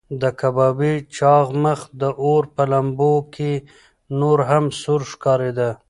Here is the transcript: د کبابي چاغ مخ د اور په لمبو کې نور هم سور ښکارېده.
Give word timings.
د 0.21 0.23
کبابي 0.39 0.93
چاغ 1.17 1.47
مخ 1.63 1.79
د 2.01 2.03
اور 2.21 2.43
په 2.55 2.63
لمبو 2.71 3.13
کې 3.33 3.51
نور 4.19 4.39
هم 4.49 4.65
سور 4.81 5.01
ښکارېده. 5.11 5.69